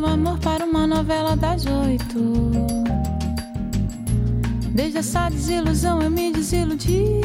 [0.00, 2.50] meu amor para uma novela das oito.
[4.70, 7.20] Desde essa desilusão eu me desiludi.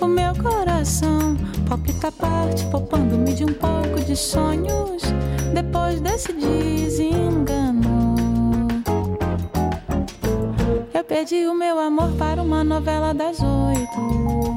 [0.00, 1.36] O meu coração
[1.68, 5.02] palpita parte, poupando-me de um pouco de sonhos.
[5.54, 8.16] Depois desse desengano,
[10.92, 14.56] eu perdi o meu amor para uma novela das oito.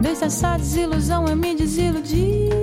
[0.00, 2.55] Desde essa desilusão eu me desiludi.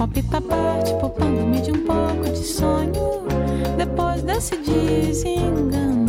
[0.00, 2.92] Coração palpita parte, poupando-me de um pouco de sonho.
[3.76, 6.06] Depois desse desengano.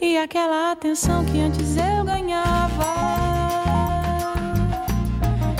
[0.00, 2.84] E aquela atenção que antes eu ganhava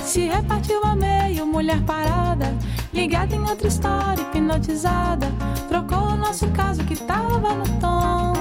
[0.03, 2.55] se repartiu a meio, mulher parada,
[2.93, 5.27] ligada em outra história, hipnotizada.
[5.69, 8.33] Trocou o nosso caso que tava no tom.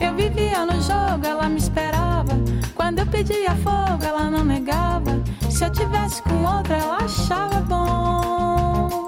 [0.00, 1.87] Eu vivia no jogo, ela me esperava.
[3.10, 5.20] Pedia fogo, ela não negava.
[5.50, 9.06] Se eu tivesse com outra, ela achava bom.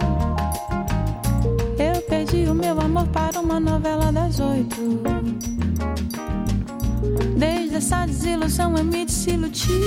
[1.78, 5.00] Eu perdi o meu amor para uma novela das oito.
[7.36, 9.80] Desde essa desilusão eu me desiludi.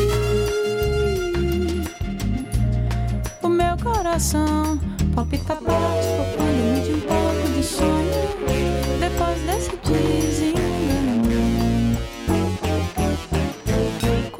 [3.42, 4.80] O meu coração
[5.14, 6.43] palpita poupando-me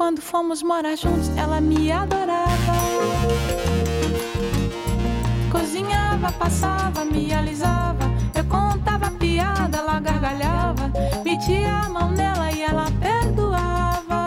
[0.04, 2.74] Quando fomos morar juntos, ela me adorava.
[5.50, 8.04] Cozinhava, passava, me alisava.
[8.34, 10.92] Eu contava piada, ela gargalhava.
[11.24, 14.26] Metia a mão nela e ela perdoava.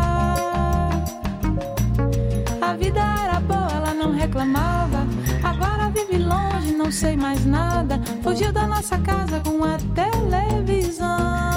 [2.60, 5.06] A vida era boa, ela não reclamava.
[5.44, 8.02] Agora vive longe, não sei mais nada.
[8.24, 11.57] Fugiu da nossa casa com a televisão.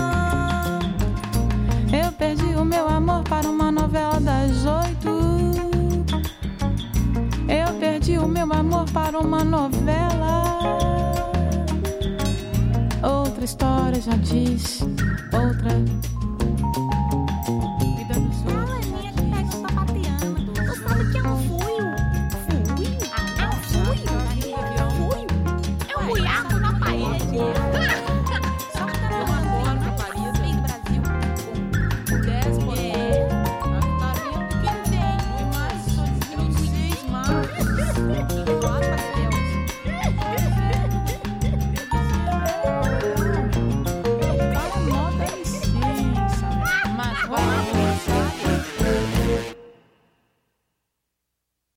[9.03, 10.45] Para uma novela.
[13.03, 14.81] Outra história já diz,